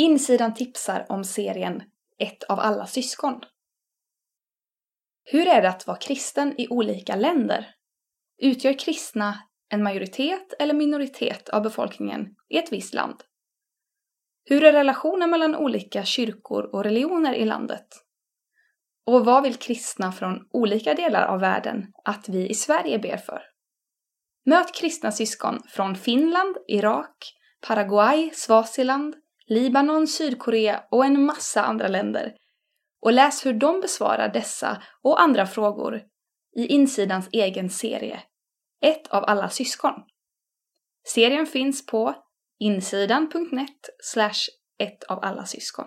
Insidan 0.00 0.54
tipsar 0.54 1.06
om 1.08 1.24
serien 1.24 1.82
Ett 2.18 2.44
av 2.44 2.60
alla 2.60 2.86
syskon. 2.86 3.40
Hur 5.24 5.46
är 5.46 5.62
det 5.62 5.68
att 5.68 5.86
vara 5.86 5.96
kristen 5.98 6.60
i 6.60 6.68
olika 6.68 7.16
länder? 7.16 7.74
Utgör 8.42 8.78
kristna 8.78 9.38
en 9.68 9.82
majoritet 9.82 10.54
eller 10.58 10.74
minoritet 10.74 11.48
av 11.48 11.62
befolkningen 11.62 12.36
i 12.48 12.58
ett 12.58 12.72
visst 12.72 12.94
land? 12.94 13.22
Hur 14.44 14.64
är 14.64 14.72
relationen 14.72 15.30
mellan 15.30 15.56
olika 15.56 16.04
kyrkor 16.04 16.74
och 16.74 16.84
religioner 16.84 17.34
i 17.34 17.44
landet? 17.44 17.88
Och 19.06 19.24
vad 19.24 19.42
vill 19.42 19.56
kristna 19.56 20.12
från 20.12 20.48
olika 20.50 20.94
delar 20.94 21.26
av 21.26 21.40
världen 21.40 21.92
att 22.04 22.28
vi 22.28 22.48
i 22.48 22.54
Sverige 22.54 22.98
ber 22.98 23.16
för? 23.16 23.42
Möt 24.46 24.74
kristna 24.74 25.12
syskon 25.12 25.62
från 25.68 25.96
Finland, 25.96 26.56
Irak, 26.68 27.34
Paraguay, 27.66 28.30
Swaziland, 28.34 29.16
Libanon, 29.48 30.06
Sydkorea 30.06 30.84
och 30.90 31.04
en 31.04 31.24
massa 31.24 31.62
andra 31.62 31.88
länder 31.88 32.34
och 33.00 33.12
läs 33.12 33.46
hur 33.46 33.52
de 33.52 33.80
besvarar 33.80 34.28
dessa 34.28 34.82
och 35.02 35.20
andra 35.20 35.46
frågor 35.46 36.02
i 36.56 36.66
Insidans 36.66 37.28
egen 37.32 37.70
serie 37.70 38.22
Ett 38.84 39.08
av 39.08 39.24
alla 39.24 39.48
syskon. 39.48 39.94
Serien 41.08 41.46
finns 41.46 41.86
på 41.86 42.14
insidan.net 42.58 43.88
ett 44.78 45.04
av 45.04 45.18
alla 45.24 45.44
syskon. 45.44 45.86